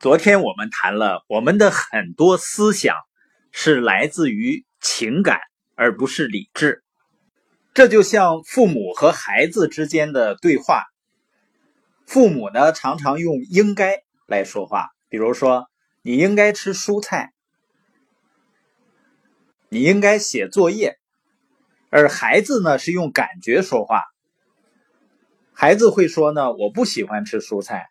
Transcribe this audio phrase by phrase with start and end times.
[0.00, 2.96] 昨天我们谈了，我们的很多思想
[3.52, 5.40] 是来自于情感，
[5.74, 6.82] 而不是理智。
[7.74, 10.86] 这就像父母和孩子之间的对话，
[12.06, 15.68] 父母呢常常用“应该”来说话，比如说
[16.00, 17.34] “你应该吃蔬菜
[19.68, 20.96] ”，“你应该写作业”，
[21.92, 24.04] 而孩子呢是用感觉说话，
[25.52, 27.88] 孩子会说呢：“我不喜欢吃蔬菜。”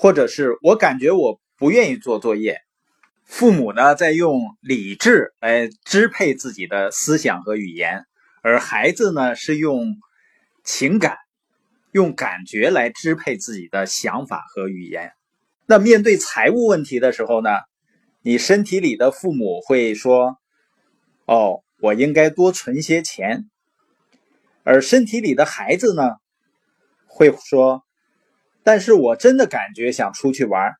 [0.00, 2.62] 或者是我感觉我不愿意做作业，
[3.26, 8.06] 父母呢在用理智来支配自己的思想和语言，
[8.42, 9.96] 而孩子呢是用
[10.64, 11.18] 情感、
[11.92, 15.12] 用感觉来支配自己的想法和语言。
[15.66, 17.50] 那面对财务问题的时候呢，
[18.22, 20.38] 你身体里的父母会说
[21.28, 23.50] ：“哦，我应该多存些钱。”
[24.64, 26.04] 而身体里的孩子呢
[27.06, 27.84] 会说。
[28.62, 30.74] 但是我真的感觉想出去玩，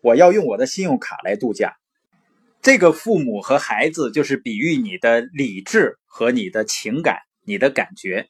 [0.00, 1.74] 我要用我的信用卡来度假。
[2.62, 8.28] 这个父母和孩子就是比喻你的理智和你的情感、你的感觉。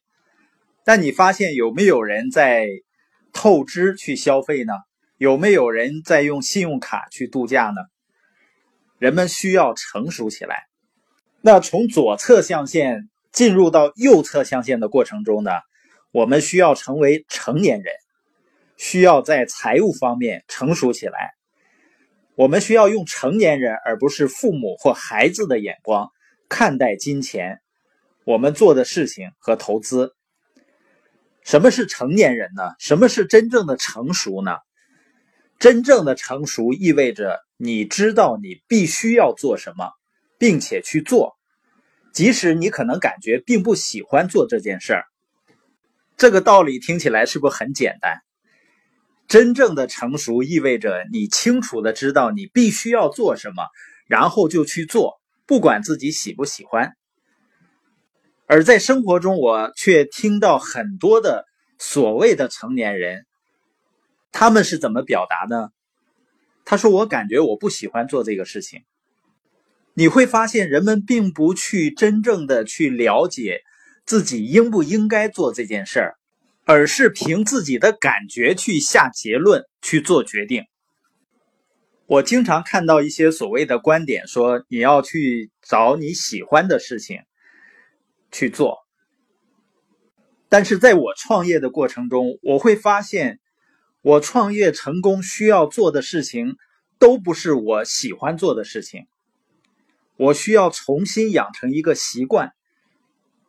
[0.85, 2.67] 但你发现有没有人在
[3.33, 4.73] 透支去消费呢？
[5.19, 7.83] 有没有人在用信用卡去度假呢？
[8.99, 10.65] 人们需要成熟起来。
[11.43, 15.51] 那从左侧象限进入到右侧象限的过程中呢，
[16.11, 17.93] 我们需要成为成年人。
[18.81, 21.35] 需要在财务方面成熟起来，
[22.35, 26.11] 我们需要用成年人而不是父母或孩子的眼光
[26.49, 27.61] 看待金钱，
[28.25, 30.15] 我们做的事情和投资。
[31.43, 32.73] 什么是成年人呢？
[32.79, 34.57] 什么是真正的成熟呢？
[35.59, 39.91] 真正的成熟意味着你知道你必须要做什么，
[40.39, 41.37] 并且去做，
[42.15, 45.05] 即使你可能感觉并不喜欢做这件事儿。
[46.17, 48.23] 这个道理听起来是不是很简单？
[49.31, 53.69] 真正的成熟意味着你清楚的知道你必须要做什么，
[54.09, 56.95] 然后就去做，不管自己喜不喜欢。
[58.47, 61.47] 而在生活中，我却听到很多的
[61.79, 63.25] 所谓的成年人，
[64.33, 65.69] 他们是怎么表达呢？
[66.65, 68.83] 他说：“我感觉我不喜欢做这个事情。”
[69.95, 73.61] 你会发现，人们并不去真正的去了解
[74.05, 76.20] 自己应不应该做这件事儿。
[76.73, 80.67] 而是凭自己的感觉去下结论、去做决定。
[82.07, 87.23] 我经常看到一些所谓的观点，说你要去找你喜欢的事情
[88.31, 88.79] 去做。
[90.49, 93.41] 但是在我创业的过程中，我会发现，
[94.01, 96.55] 我创业成功需要做的事情
[97.01, 99.09] 都不是我喜欢做的事情。
[100.17, 102.53] 我需要重新养成一个习惯，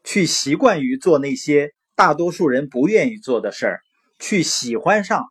[0.04, 1.76] 去习惯于做那些。
[2.02, 3.82] 大多数人不愿意做的事儿，
[4.18, 5.28] 去喜欢上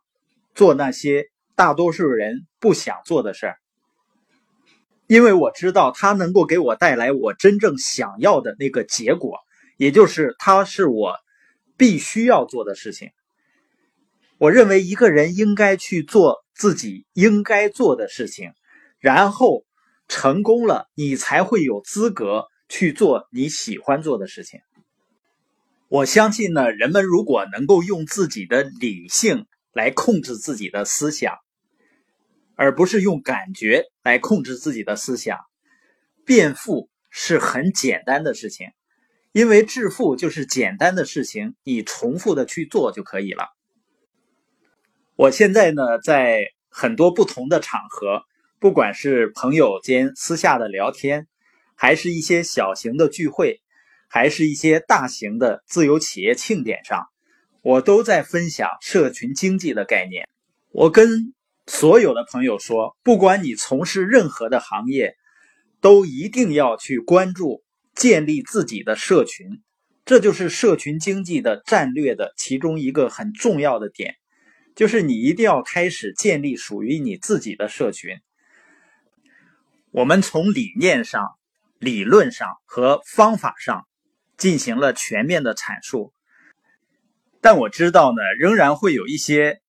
[0.55, 3.57] 做那些大多数人不想做的事儿，
[5.05, 9.39] 因为我知道它能够给我带来我真正想要的那个结果，
[9.75, 11.17] 也就是它是我
[11.75, 13.09] 必须要做的事情。
[14.37, 18.53] 我认为一个人应该去做自己应该做的事情，
[18.97, 19.65] 然后
[20.07, 24.61] 成功了，你才会有资格去做你喜欢做的事情。
[25.91, 31.35] 我相信呢，人们如果能够用自己的理性来控制自己的思想，
[32.55, 35.37] 而不是用感觉来控制自己的思想，
[36.25, 38.67] 变富是很简单的事情，
[39.33, 43.49] 因为致富就是简单的事情，你重复的去做就可以了。
[45.17, 48.23] 我现在呢，在很多不同的场合，
[48.61, 51.27] 不管是朋友间私下的聊天，
[51.75, 53.60] 还是一些小型的聚会。
[54.13, 57.05] 还是一些大型的自由企业庆典上，
[57.61, 60.27] 我都在分享社群经济的概念。
[60.71, 61.33] 我跟
[61.65, 65.15] 所有的朋友说，不管你从事任何的行业，
[65.79, 67.63] 都一定要去关注
[67.95, 69.61] 建立自己的社群，
[70.03, 74.15] 这就是社群经济的战略的其中一个很重要的点，
[74.75, 78.17] 就是你一定要开始建立属于你自己的社群。
[79.91, 81.29] 我们从理念上、
[81.79, 83.87] 理论上和方法上。
[84.41, 86.13] 进行了全面的阐述，
[87.41, 89.61] 但我知道呢，仍然会有一些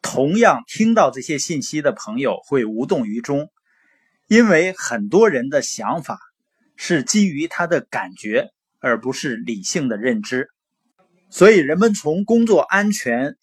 [0.00, 3.50] 同样听到这些信息的朋友会无动于衷，
[4.26, 6.18] 因为很多人的想法
[6.76, 8.48] 是基于他的感觉，
[8.78, 10.48] 而不是理性的认知。
[11.28, 13.36] 所以，人们从工作安全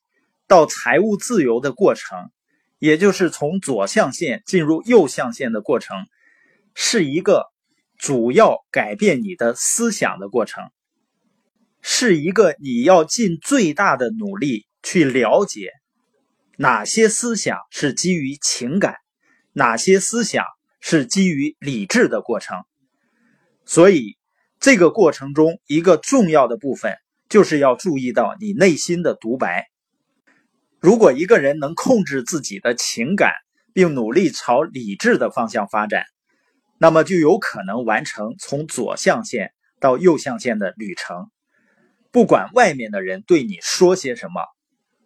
[0.47, 2.31] 到财务自由的过程，
[2.79, 6.07] 也就是从左象限进入右象限的过程，
[6.73, 7.45] 是一个。
[7.97, 10.63] 主要改变你的思想的过程，
[11.81, 15.71] 是一个你要尽最大的努力去了解
[16.57, 18.95] 哪些思想是基于情感，
[19.53, 20.45] 哪些思想
[20.79, 22.57] 是基于理智的过程。
[23.65, 24.17] 所以，
[24.59, 26.95] 这个过程中一个重要的部分，
[27.29, 29.67] 就是要注意到你内心的独白。
[30.79, 33.33] 如果一个人能控制自己的情感，
[33.73, 36.05] 并努力朝理智的方向发展，
[36.77, 41.29] 那么就有可能完成从左象限到右象限的旅程。
[42.11, 44.41] 不管外面的人对你说些什么，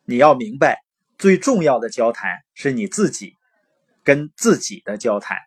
[0.05, 0.79] 你要明白，
[1.17, 3.37] 最重要的交谈是你自己
[4.03, 5.37] 跟自己的交谈。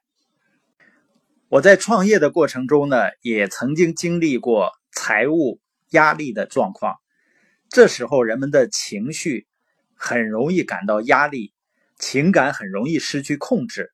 [1.48, 5.60] 我在创业的过程中呢，也曾经经历过财务
[5.90, 6.96] 压力的状况，
[7.68, 9.46] 这时候人们的情绪
[9.94, 11.52] 很容易感到压力。
[11.96, 13.93] 情感很容易失去控制，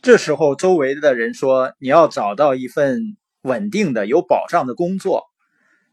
[0.00, 5.24] 这时候周围的人说你要找到一份稳定的、有保障的工作，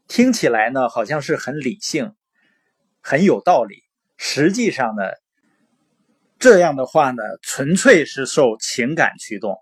[0.06, 2.14] 听起来呢好像是很理性、
[3.00, 3.82] 很有道理。
[4.16, 5.02] 实际上呢，
[6.38, 9.56] 这样的话呢纯粹是受情感驱动，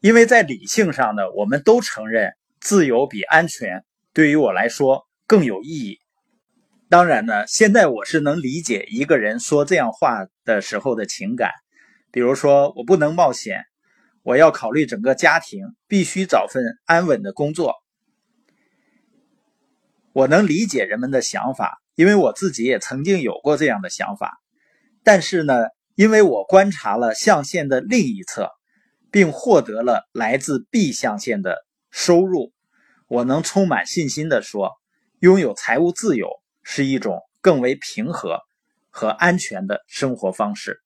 [0.00, 5.98] 因为在理性上呢，我们都承认自由比安全对于我来说更有意义。
[6.88, 11.50] 当然呢，现在我是能理解一个人说这样话的时候的情感，
[12.16, 13.66] 比如说我不能冒险，
[14.22, 17.74] 我要考虑整个家庭，必须找份安稳的工作。
[20.14, 24.40] 我能理解人们的想法，因为我自己也曾经有过这样的想法。
[25.04, 28.48] 但是呢，因为我观察了象限的另一侧，
[29.10, 32.54] 并获得了来自 B 象限的收入，
[33.08, 34.70] 我能充满信心的说，
[35.18, 36.30] 拥有财务自由。
[36.62, 38.40] 是一种更为平和
[38.88, 40.80] 和安全的生活方式。